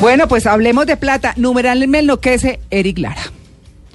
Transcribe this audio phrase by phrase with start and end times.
[0.00, 1.34] Bueno, pues hablemos de plata.
[1.36, 3.20] Numeral me enloquece Eric Lara.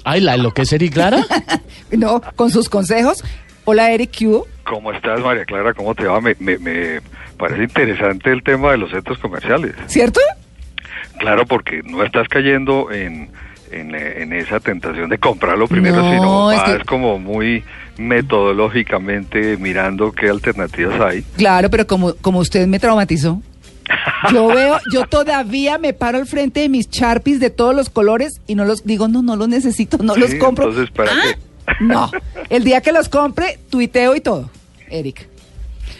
[0.04, 1.24] Ay, ¿la enloquece Eric Lara?
[1.90, 3.24] no, con sus consejos.
[3.64, 4.46] Hola, Eric Q.
[4.64, 5.74] ¿Cómo estás, María Clara?
[5.74, 6.20] ¿Cómo te va?
[6.20, 7.00] Me, me, me
[7.36, 9.74] parece interesante el tema de los centros comerciales.
[9.86, 10.20] ¿Cierto?
[11.18, 13.30] Claro, porque no estás cayendo en,
[13.72, 17.64] en, en esa tentación de comprarlo primero, No, sino es que- como muy
[17.96, 21.22] metodológicamente mirando qué alternativas hay.
[21.36, 23.40] Claro, pero como, como usted me traumatizó.
[24.32, 28.40] Yo veo, yo todavía me paro al frente de mis charpis de todos los colores
[28.46, 30.68] y no los digo, no, no los necesito, no los compro.
[30.68, 31.38] entonces, ¿para Ah, qué?
[31.84, 32.10] No,
[32.48, 34.50] el día que los compre, tuiteo y todo,
[34.88, 35.28] Eric.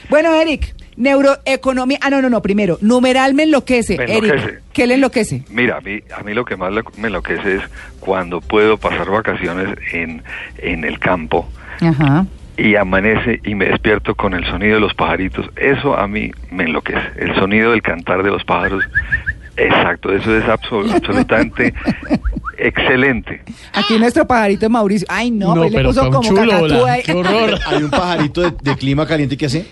[0.08, 1.98] Bueno, Eric, neuroeconomía.
[2.00, 3.96] Ah, no, no, no, primero, numeral me enloquece.
[3.96, 4.62] Me Eric.
[4.72, 5.42] ¿qué le enloquece?
[5.50, 7.62] Mira, a mí, a mí lo que más me enloquece es
[8.00, 10.22] cuando puedo pasar vacaciones en,
[10.58, 11.48] en el campo
[11.80, 12.26] Ajá.
[12.56, 15.46] Y amanece y me despierto con el sonido de los pajaritos.
[15.56, 17.00] Eso a mí me enloquece.
[17.18, 18.82] El sonido del cantar de los pájaros.
[19.56, 21.72] Exacto, eso es absol- absolutamente
[22.58, 23.42] excelente.
[23.72, 25.06] Aquí nuestro pajarito Mauricio.
[25.10, 27.58] Ay, no, No, pues le pero puso con como chulo, cacatúa qué horror.
[27.66, 29.66] Hay un pajarito de, de clima caliente que hace.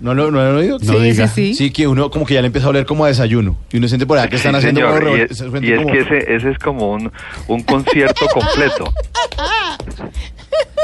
[0.00, 0.78] ¿No lo, no lo han oído?
[0.82, 1.26] No sí, diga.
[1.28, 1.54] sí, sí.
[1.54, 3.56] Sí, que uno como que ya le empieza a oler como a desayuno.
[3.72, 5.50] Y uno siente por allá que están Sí, haciendo señor, como y, es, se y
[5.50, 7.12] siente es como- que ese, ese es como un,
[7.48, 8.92] un concierto completo.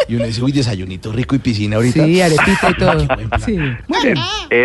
[0.08, 2.04] Y uno dice, uy, desayunito rico y piscina ahorita.
[2.04, 3.06] Sí, arepita y todo.
[3.44, 3.58] Sí.
[4.04, 4.14] Eh,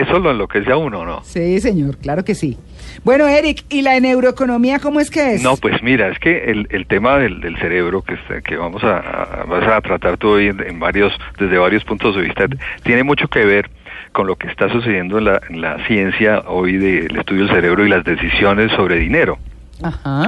[0.02, 1.24] Eso lo enloquece a uno, ¿no?
[1.24, 2.58] Sí, señor, claro que sí.
[3.04, 5.44] Bueno, Eric, ¿y la neuroeconomía cómo es que es?
[5.44, 8.84] No, pues mira, es que el, el tema del, del cerebro que, está- que vamos
[8.84, 12.46] a, a- vas a tratar tú hoy en, en varios, desde varios puntos de vista,
[12.84, 13.70] tiene mucho que ver
[14.12, 17.86] con lo que está sucediendo en la, en la ciencia hoy del estudio del cerebro
[17.86, 19.38] y las decisiones sobre dinero.
[19.82, 20.28] Ajá.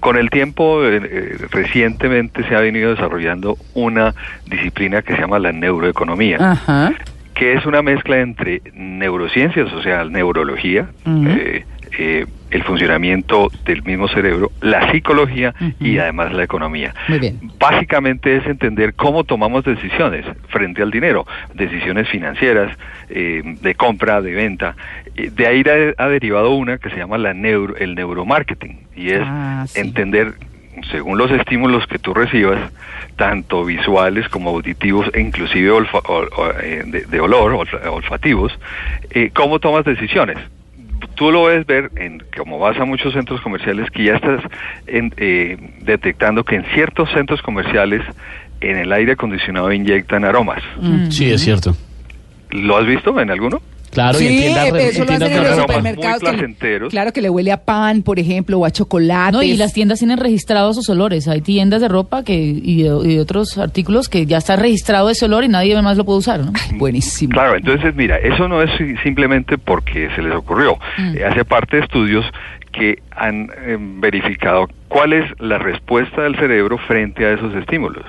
[0.00, 4.14] Con, el tiempo, eh, eh, recientemente se ha venido desarrollando una
[4.46, 6.92] disciplina que se llama la neuroeconomía, Ajá.
[7.34, 11.64] que es una mezcla entre neurociencias, o sea, neurología, eh,
[11.98, 16.94] eh, el funcionamiento del mismo cerebro, la psicología y además la economía.
[17.08, 17.40] Muy bien.
[17.58, 22.76] Básicamente es entender cómo tomamos decisiones frente al dinero, decisiones financieras,
[23.10, 24.76] eh, de compra, de venta.
[25.16, 25.64] Eh, De ahí
[25.98, 29.80] ha, derivado una que se llama la neuro, el neuromarketing y es Ah, sí.
[29.80, 30.34] entender
[30.90, 32.58] según los estímulos que tú recibas,
[33.16, 36.28] tanto visuales como auditivos e inclusive olfa- ol-
[36.62, 38.56] eh, de, de olor, olfa- olfativos,
[39.10, 40.36] eh, cómo tomas decisiones.
[41.14, 44.40] Tú lo ves ver, en, como vas a muchos centros comerciales, que ya estás
[44.86, 48.02] en- eh, detectando que en ciertos centros comerciales
[48.60, 50.62] en el aire acondicionado inyectan aromas.
[50.80, 51.10] Mm.
[51.10, 51.76] Sí, es cierto.
[52.50, 53.60] ¿Lo has visto en alguno?
[53.94, 55.58] Claro, y en Sí, tiendas, re- eso en lo hacen tiendas en de los aromas
[55.58, 55.72] ropa.
[55.72, 56.20] muy supermercados.
[56.60, 59.32] que claro que le huele a pan, por ejemplo, o a chocolate.
[59.32, 61.26] No, y las tiendas tienen registrados esos olores.
[61.28, 65.08] Hay tiendas de ropa que y de, y de otros artículos que ya está registrado
[65.10, 66.52] ese olor y nadie más lo puede usar, ¿no?
[66.74, 67.32] Buenísimo.
[67.32, 70.76] Claro, entonces mira, eso no es si- simplemente porque se les ocurrió.
[70.98, 71.16] Mm.
[71.16, 72.24] Eh, hace parte de estudios
[72.72, 78.04] que han eh, verificado cuál es la respuesta del cerebro frente a esos estímulos.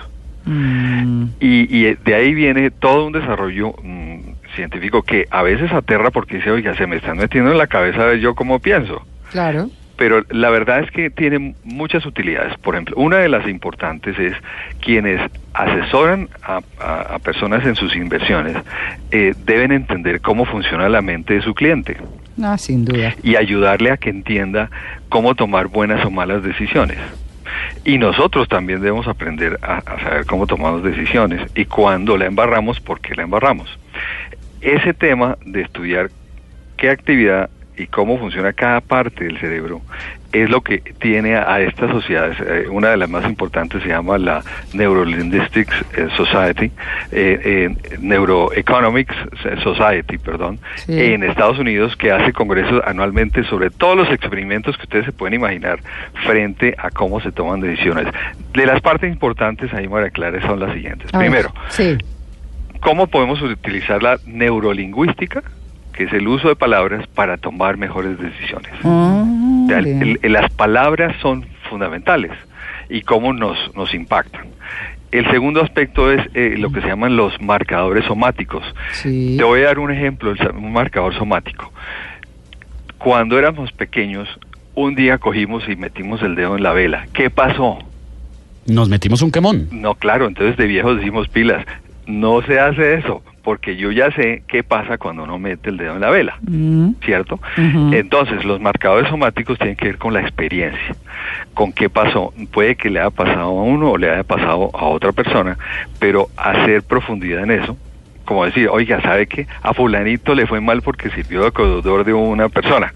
[0.46, 1.26] Mm.
[1.40, 4.20] Y, y de ahí viene todo un desarrollo mm,
[4.56, 8.06] científico que a veces aterra porque dice, oiga, se me están metiendo en la cabeza
[8.08, 9.06] de yo cómo pienso.
[9.32, 9.70] Claro.
[9.98, 12.58] Pero la verdad es que tiene muchas utilidades.
[12.58, 14.34] Por ejemplo, una de las importantes es
[14.82, 15.22] quienes
[15.54, 18.58] asesoran a, a- a personas en sus inversiones
[19.12, 21.96] eh, deben entender cómo funciona la mente de su cliente
[22.36, 23.16] No, sin duda.
[23.24, 24.70] y ayudarle a que entienda
[25.08, 26.98] cómo tomar buenas o malas decisiones.
[27.86, 32.82] Y nosotros también debemos aprender a, a saber cómo tomamos decisiones y cuándo la embarramos,
[32.82, 33.70] por qué la embarramos.
[34.66, 36.10] Ese tema de estudiar
[36.76, 39.82] qué actividad y cómo funciona cada parte del cerebro
[40.34, 42.36] es lo que tiene a, a estas sociedades.
[42.42, 44.42] eh, una de las más importantes se llama la
[44.74, 46.72] Neurolinguistics eh, Society,
[47.12, 47.40] eh,
[47.70, 49.16] eh, Neuroeconomics
[49.64, 51.00] Society, perdón, Sí.
[51.00, 55.36] en Estados Unidos que hace congresos anualmente sobre todos los experimentos que ustedes se pueden
[55.36, 55.80] imaginar
[56.26, 58.08] frente a cómo se toman decisiones.
[58.54, 61.14] De las partes importantes ahí, María Clara, son las siguientes.
[61.14, 61.98] A Primero, Sí.
[62.86, 65.42] ¿Cómo podemos utilizar la neurolingüística,
[65.92, 68.72] que es el uso de palabras, para tomar mejores decisiones?
[68.84, 69.26] Ah,
[69.66, 70.02] O sea, bien.
[70.04, 72.32] el- el- las palabras son fundamentales
[72.90, 74.46] y cómo nos, nos impactan.
[75.12, 78.64] El segundo aspecto es eh, lo que se llaman los marcadores somáticos.
[78.92, 79.36] Sí.
[79.38, 81.72] Te voy a dar un ejemplo, un marcador somático.
[83.00, 84.28] Cuando éramos pequeños,
[84.76, 87.08] un día cogimos y metimos el dedo en la vela.
[87.14, 87.80] ¿Qué pasó?
[88.68, 89.70] Nos metimos un quemón.
[89.72, 91.66] No, claro, entonces de viejos decimos pilas.
[92.08, 95.96] No se hace eso, porque yo ya sé qué pasa cuando uno mete el dedo
[95.96, 96.38] en la vela.
[96.42, 96.94] Mm.
[97.04, 97.40] ¿cierto?
[97.58, 100.96] Entonces, los marcadores somáticos tienen que ver con la experiencia,
[101.54, 102.34] con qué pasó.
[102.52, 105.58] Puede que le haya pasado a uno o le haya pasado a otra persona,
[106.00, 107.78] pero hacer profundidad en eso,
[108.26, 109.48] como decir, oiga, ¿sabe qué?
[109.62, 112.94] A fulanito le fue mal porque sirvió de acogedor de una persona.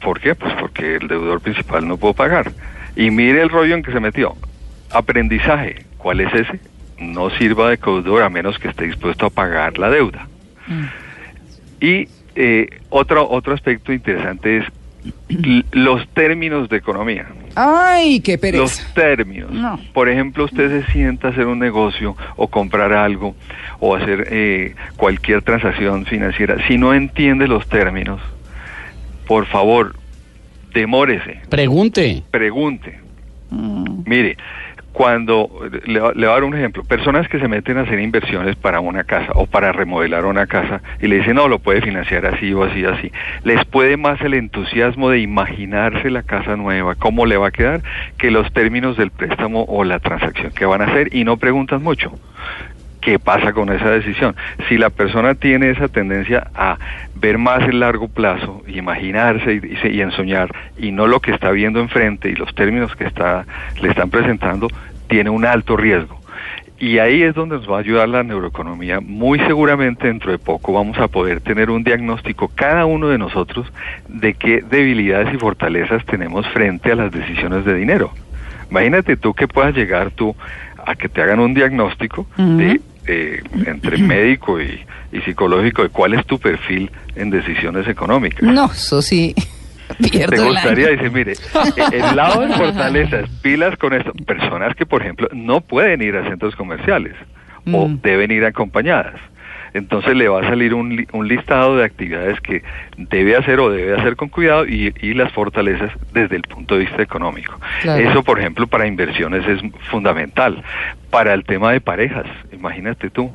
[0.00, 0.34] ¿Por qué?
[0.34, 2.52] Pues porque el deudor principal no pudo pagar.
[2.96, 4.34] Y mire el rollo en que se metió.
[4.90, 5.84] Aprendizaje.
[5.98, 6.60] ¿Cuál es ese?
[7.02, 10.28] No sirva de deudor a menos que esté dispuesto a pagar la deuda.
[11.80, 14.64] Y eh, otro, otro aspecto interesante es
[15.72, 17.26] los términos de economía.
[17.56, 18.62] Ay, qué pereza.
[18.62, 19.50] Los términos.
[19.50, 19.78] No.
[19.92, 23.34] Por ejemplo, usted se sienta a hacer un negocio o comprar algo
[23.80, 26.56] o hacer eh, cualquier transacción financiera.
[26.68, 28.20] Si no entiende los términos,
[29.26, 29.96] por favor,
[30.72, 32.22] demórese, Pregunte.
[32.30, 33.00] pregunte.
[34.06, 34.36] Mire,
[34.92, 35.50] cuando
[35.86, 39.04] le, voy a dar un ejemplo, personas que se meten a hacer inversiones para una
[39.04, 42.64] casa o para remodelar una casa y le dicen, no, lo puede financiar así o
[42.64, 43.10] así, así,
[43.44, 47.82] les puede más el entusiasmo de imaginarse la casa nueva, cómo le va a quedar,
[48.18, 51.82] que los términos del préstamo o la transacción que van a hacer y no preguntan
[51.82, 52.12] mucho.
[53.02, 54.36] ¿Qué pasa con esa decisión?
[54.68, 56.78] Si la persona tiene esa tendencia a
[57.16, 61.50] ver más el largo plazo, imaginarse y, y y ensoñar, y no lo que está
[61.50, 63.44] viendo enfrente y los términos que está,
[63.80, 64.68] le están presentando,
[65.08, 66.22] tiene un alto riesgo.
[66.78, 69.00] Y ahí es donde nos va a ayudar la neuroeconomía.
[69.00, 73.72] Muy seguramente dentro de poco vamos a poder tener un diagnóstico, cada uno de nosotros,
[74.08, 78.12] de qué debilidades y fortalezas tenemos frente a las decisiones de dinero.
[78.70, 80.34] Imagínate tú que puedas llegar tú
[80.84, 84.80] a que te hagan un diagnóstico de eh, entre médico y,
[85.12, 88.42] y psicológico de cuál es tu perfil en decisiones económicas.
[88.42, 89.34] No, eso sí.
[90.10, 90.86] Pierdo ¿Te el gustaría?
[90.88, 90.96] año.
[90.96, 91.36] Dice, mire, eh,
[91.92, 94.12] el lado de fortalezas, pilas con esto.
[94.26, 97.14] Personas que, por ejemplo, no pueden ir a centros comerciales
[97.72, 98.00] o Mm.
[98.02, 99.14] deben ir acompañadas.
[99.74, 102.62] Entonces le va a salir un, un listado de actividades que
[102.96, 106.80] debe hacer o debe hacer con cuidado y, y las fortalezas desde el punto de
[106.80, 107.58] vista económico.
[107.80, 108.08] Claro.
[108.10, 109.60] Eso, por ejemplo, para inversiones es
[109.90, 110.62] fundamental.
[111.10, 113.30] Para el tema de parejas, imagínate tú,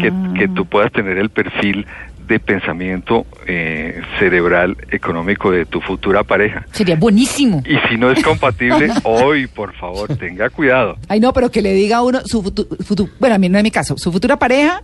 [0.00, 0.32] que, Ah.
[0.38, 1.86] que tú puedas tener el perfil
[2.26, 6.64] de pensamiento eh, cerebral económico de tu futura pareja.
[6.72, 7.62] Sería buenísimo.
[7.64, 10.96] Y si no es compatible, hoy, por favor, tenga cuidado.
[11.08, 13.64] Ay, no, pero que le diga a uno su futuro, bueno, a mí no es
[13.64, 14.80] mi caso, su futura pareja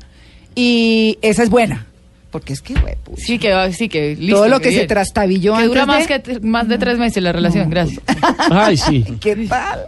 [0.54, 1.86] y esa es buena.
[2.30, 4.36] Porque es que, güey, Sí, que, va- sí, que listo.
[4.36, 7.22] todo lo que se trastabilló Que dura antes más, de- que, más de tres meses
[7.22, 8.00] la relación, gracias.
[8.50, 9.04] Ay, sí.
[9.20, 9.80] ¿Qué tal?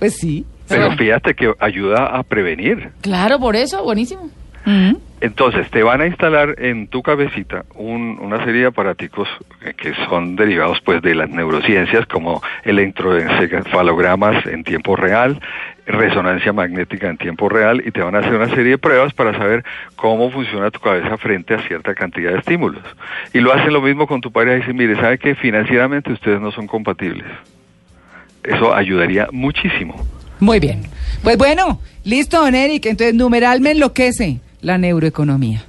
[0.00, 0.44] Pues sí.
[0.66, 0.96] Pero Sí.
[0.98, 2.90] fíjate que ayuda a prevenir.
[3.00, 4.28] Claro, por eso, buenísimo.
[5.20, 9.28] Entonces, te van a instalar en tu cabecita un- una serie de aparaticos
[9.76, 15.40] que son derivados pues de las neurociencias como electroencefalogramas en tiempo real,
[15.86, 19.36] resonancia magnética en tiempo real y te van a hacer una serie de pruebas para
[19.36, 19.64] saber
[19.96, 22.82] cómo funciona tu cabeza frente a cierta cantidad de estímulos.
[23.32, 26.40] Y lo hacen lo mismo con tu pareja y dicen, mire, ¿sabe que financieramente ustedes
[26.40, 27.26] no son compatibles?
[28.42, 29.94] Eso ayudaría muchísimo.
[30.40, 30.82] Muy bien.
[31.22, 32.86] Pues bueno, listo, don Eric.
[32.86, 35.64] Entonces, numeral me enloquece la neuroeconomía.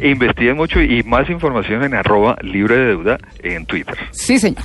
[0.00, 3.96] Investiguen mucho y más información en arroba libre de deuda en Twitter.
[4.10, 4.62] Sí, señor.